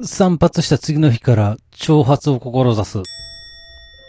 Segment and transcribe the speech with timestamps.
[0.00, 3.02] 散髪した次の日から挑発を志す。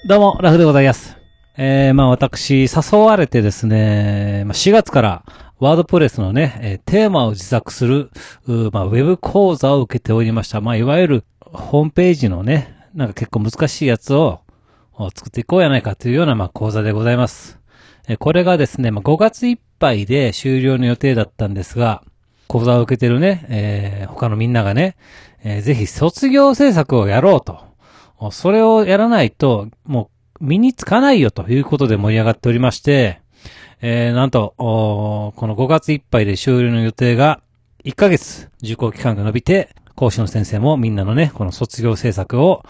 [0.08, 1.17] どうも、ラフでございます。
[1.58, 5.25] えー、まあ私、誘われてですね、ま、4月から
[5.59, 8.09] ワードプレスのね、えテーマを自作する、
[8.71, 10.61] まあ、ウェブ講座を受けておりました。
[10.61, 14.39] まあ、いわゆるホームページのね、なんか結構難しいやつを
[15.15, 17.59] 作っていこうやないかというような、まあ、講座でございます。
[18.07, 22.04] えこれがですね、まあ、5月いっぱいで終了の予定だったんですが、
[22.48, 24.96] 講座を受けてるね、えー他のみんながね、
[25.43, 27.74] えーぜひ卒業制作をやろうと。
[28.32, 33.22] それをやらないと、もう身につかないよということで盛り上がっておりまして、
[33.82, 37.42] えーなんと、この5月いっぱいで終了の予定が
[37.84, 42.64] 1ヶ月受講期間が伸びて、講師の先生もみんなのね、この卒業制作を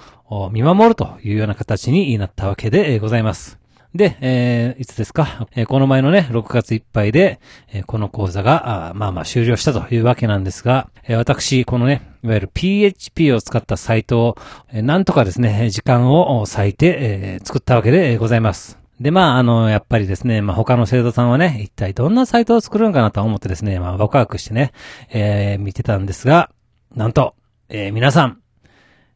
[0.52, 3.63] 見守るというような形になったわけでございます。
[3.96, 7.40] で、えーいつですか、えーこの前のね、6月いっぱいで、
[7.72, 14.38] えーこの講座が、あまあまあ終了したというわけなんですが、えー私、このね、いわゆる PHP を使ったサイトを、
[14.72, 18.80] えーなんとかですね、時間を割いて、えー作ったわけでございます。
[19.00, 24.72] で、まあ、あの、やっぱりですね、まあ、他の生徒さんはね、一体どんなサイトを作るのかなと思ってですね、まあ、ワクワクしてね、
[25.12, 26.50] えー見てたんですが、
[26.96, 27.36] なんと、
[27.70, 28.40] えー皆さん、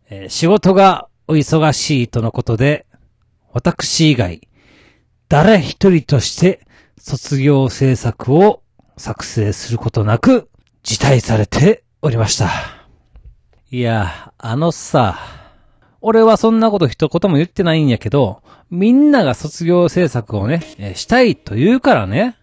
[0.10, 2.86] えー仕事がお忙しいとのことで、
[3.54, 4.48] 私以外、
[5.30, 6.62] 誰一人として
[6.98, 8.62] 卒業制作を
[8.96, 10.50] 作成することなく
[10.84, 12.50] 辞退されておりました。
[13.70, 15.20] いや、あのさ、
[16.00, 20.62] 俺はそんなこと一言も言ってないんやけど、みんなが卒業制作をね、
[20.96, 22.38] したいと言うからね、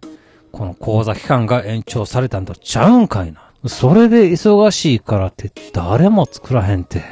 [0.53, 3.51] この講座期間が延長されたんとちゃうんかいな。
[3.67, 7.03] それで忙しいからって誰も作らへんって。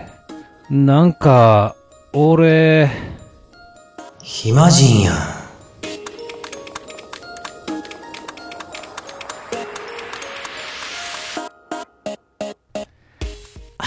[0.69, 1.75] なんか、
[2.13, 2.91] 俺、
[4.23, 5.42] 暇人やん。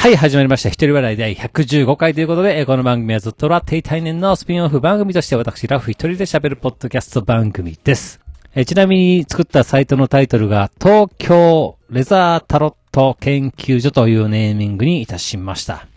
[0.05, 0.69] はい、始まりました。
[0.69, 8.19] 一人笑い第115回ということで、この番組はずっとラ定対年のスピンオフ番組として私、ラフ一人で喋るポッドキャスト番組です。
[8.53, 15.87] えちなみに作ったサイトのタイトルが、東京レザータロット研究所というネーミングにいたしました。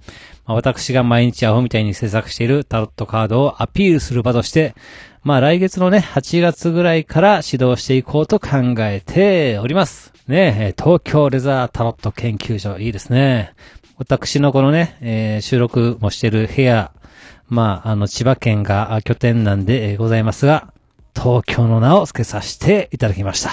[0.47, 4.75] まあ私が毎日アホみたいに制作しているタロットカードをアピールする場として、
[5.23, 10.15] まあ来月のね、8月ぐらいから指導していこうと考えております。
[10.29, 13.55] ね東京レザータロット研究所、いいですね。
[13.99, 16.93] 私のこのね、えー収録もしてる部屋、
[17.49, 20.73] まあ、あの、千葉県が拠点なんで、ございますが、
[21.17, 23.51] 東京の名を付けさせていただきました。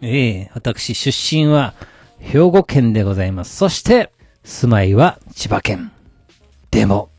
[0.00, 1.74] ええ私出身は
[2.20, 3.56] 兵庫県でございます。
[3.56, 4.12] そして、
[4.44, 5.90] 住まいは千葉県。
[6.70, 7.10] でも、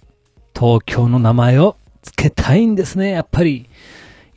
[0.57, 3.69] 東京の名前を付けたいんですね、やっぱり。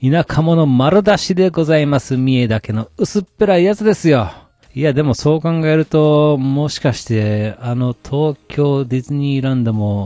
[0.03, 2.17] 田舎者丸出しでございます。
[2.17, 4.33] 三重だけの薄っぺらいやつですよ。
[4.77, 10.05] いや、でもそう考えると、もしかして、あの東京ディズニーランドも、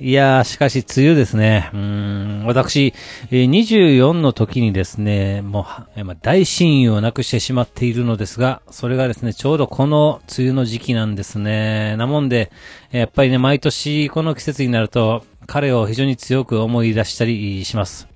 [0.00, 1.70] いやー、しかし、梅雨ですね。
[1.72, 2.92] うん、私、
[3.30, 5.64] 24の時にですね、も
[5.96, 11.96] う、大親友を亡くしてしまっているのですが、それがですね、ちょうどこの梅雨の時期なんですね。
[11.98, 12.50] なもんで、
[12.90, 18.12] やっぱりね、毎年この季節になると、彼を非常に強く思い出したりします。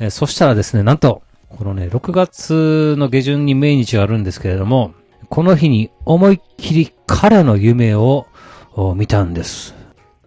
[0.00, 4.92] えそしたらですね、なんと、このね、6月の下旬に命日があるんですけれども、
[5.28, 8.26] この日に思いっきり彼の夢を
[8.96, 9.74] 見たんです。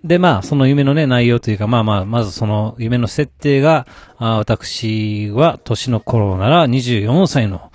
[0.03, 3.85] で、まあ、その夢のね、内容というか、まあまあ、まずその夢の設定が、
[4.17, 7.71] あ私は年の頃なら24歳の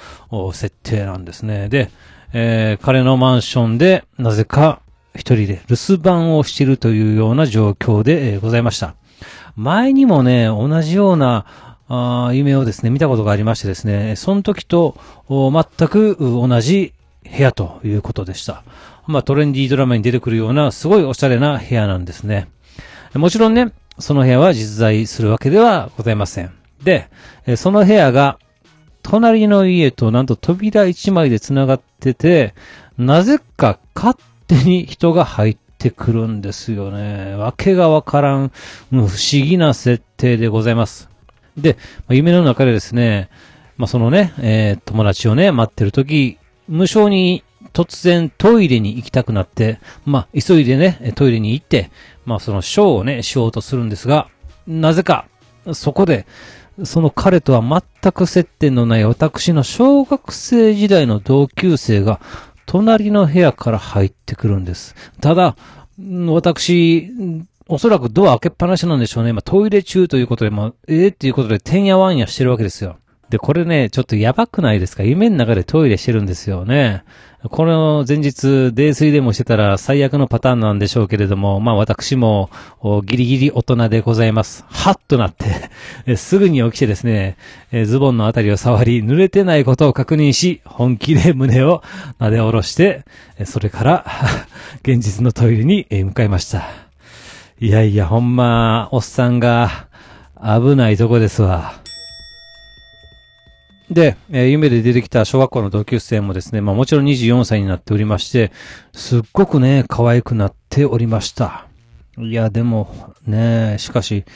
[0.53, 1.69] 設定なんですね。
[1.69, 1.91] で、
[2.33, 4.81] えー彼のマンションで、なぜか
[5.15, 8.97] 一人で留守番をしているというような状況で、ございました。
[9.55, 11.47] 前にもね、同じような、
[11.89, 14.97] あー夢をですね、見たことがありましてですね、その時と
[15.29, 16.93] 全く同じ
[17.23, 18.63] 部屋ということでした。
[19.07, 22.49] まあトレンディードラマに出てくるようなすごいおしゃれな部屋なんですね。
[23.15, 26.53] もちろんね、その部屋は実在するわけではございません。
[26.83, 27.09] で、
[27.57, 28.39] その部屋が
[29.03, 32.55] 隣の家となんと扉一枚で繋がってて、
[32.99, 34.19] なぜか勝
[34.49, 37.37] 手に人が入ってくるんですよね。
[37.37, 38.51] わけがわから、ん
[38.91, 41.09] 不思議な設定でございます。
[41.57, 43.29] で、まあ夢の中でですね、
[43.77, 46.39] まあ、そのね、えー友達をね、待ってる時、
[46.69, 51.91] 無性に突然トイレに行きたくなって、まあ、急いでね、トイレに行って、
[52.25, 54.29] まあ、そのショーをね、しようとするんですが、
[54.67, 55.27] なぜか、
[55.73, 56.27] そこで、
[56.85, 57.63] その彼とは
[58.03, 62.21] 全く接点のない私の小学生時代の同級生が、
[62.67, 64.95] 隣の部屋から入ってくるんです。
[65.21, 65.57] ただ、
[66.29, 67.11] 私、
[67.69, 69.33] おそらくドア開けっぱなしなんでしょうね。
[69.33, 72.97] まあ、トイレ中ということで、まあ、ええっていうことで、てんやわんやしてるわけですよ。
[73.29, 75.03] で、これね、ちょっとやばくないですか？
[75.03, 77.03] 夢の中でトイレしてるんですよね。
[77.51, 82.51] この前日、泥酔でもしてたら最悪のパターンなんでしょうけれども、まあ私も
[83.05, 84.65] ギリギリ大人でございます。
[84.69, 85.35] はっとなっ
[86.07, 87.37] て すぐに起きてですね、
[87.85, 91.83] ズボンのあたりを触り、濡れてないことを確認し、本気で胸を
[92.21, 93.05] 撫で下ろして、
[93.45, 94.07] それから
[94.83, 96.86] 現実のトイレに向かいました。
[97.59, 99.89] いやいや、ほんま、おっさんが
[100.39, 101.73] 危ないとこですわ。
[103.91, 108.53] で、えー、夢で出てきた小学校の同級生もですね、まあもちろん24歳になっておりまして、
[108.93, 111.67] すっごくね、可愛くなっておりました。
[112.19, 114.27] いや、でも、ね、しかし、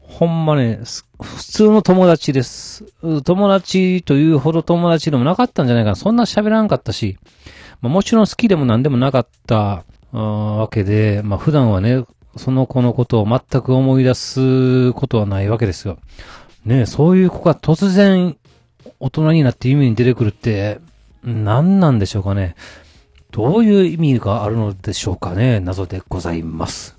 [0.00, 0.80] ほんまね、
[1.22, 2.84] 普通の友達です。
[3.22, 5.94] 友達というほど友達でもなかったんじゃないかな。
[5.94, 7.16] そんな喋らんかったし、
[7.80, 12.04] まあ、もちろん好きでも何でもなかったわけで、まあ普段はね、
[12.36, 15.98] その子のことを全く思い出すことはないわけですよ。
[16.64, 18.36] ねそういう子が突然
[18.98, 20.80] 大人になって夢に出てくるって、
[21.22, 22.54] 何なんでしょうかね。
[23.30, 25.60] どういう意味があるのでしょうかね。
[25.60, 26.96] 謎でございます。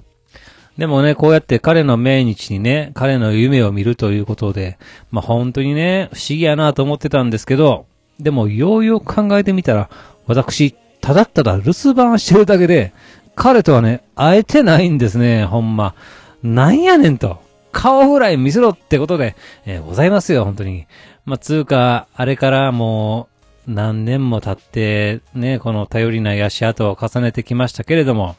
[0.77, 4.77] でもね、こうやって彼の命日にね、彼の夢を見るということで、
[5.09, 7.87] まあ本当にね、不思議やなと思ってたんですけど、
[8.19, 9.89] でもようよく考えてみたら、
[10.27, 12.93] 私、ただただ留守番してるだけで、
[13.37, 15.93] 彼とはね、会えてないんですね、ほんま。
[16.41, 17.39] なんやねんと。
[17.71, 19.35] 顔ぐらい見せろってことで、
[19.67, 20.87] えー、ございますよ、本当に。
[21.23, 23.29] まあ、つうか、あれからも
[23.67, 28.35] う何年も経って、ね、この頼りない足跡を重ねてきましたけれども、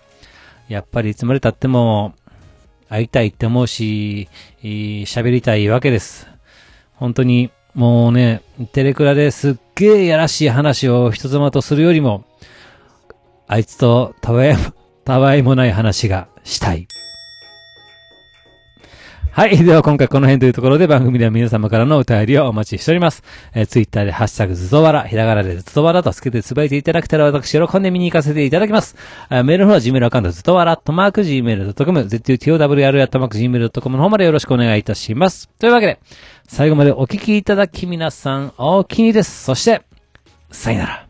[0.69, 2.13] やっぱりいつまで経っても
[2.89, 4.29] 会いたいって思うし、
[4.63, 6.27] 喋りたいわけです。
[6.95, 8.43] 本当に、もうね、
[8.73, 12.25] テレクラですっげえやらしい話を人妻とするよりも、
[13.47, 14.57] あいつとたわい、
[15.09, 16.87] たわいもない話がしたい。
[19.31, 19.57] はい。
[19.65, 23.23] では今回この辺というところで番組では皆様からのお便りをお待ちしております。
[23.55, 28.97] えー、ツイッターでハッシュタグズトワラ、ひらがなでズトワラとつけてつぶやいていただけたら私喜んで見に行かせていただきます。
[29.31, 35.49] えメールの方は Gmail アカウントズトワラ、とマーク Gmail.com、zutowr とマーク Gmail.com の方までよろしくお願いいたします。
[35.59, 36.01] というわけで、
[36.47, 39.45] 最後までお聞きいただき皆さん、お気にです。
[39.45, 39.81] そして、
[40.51, 41.08] さよなら。